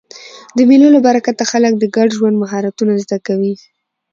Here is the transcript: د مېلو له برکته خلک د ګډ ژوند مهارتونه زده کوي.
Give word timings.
د 0.57 0.59
مېلو 0.69 0.87
له 0.95 0.99
برکته 1.07 1.43
خلک 1.51 1.73
د 1.77 1.83
ګډ 1.95 2.07
ژوند 2.17 2.35
مهارتونه 2.43 2.93
زده 3.03 3.17
کوي. 3.27 3.53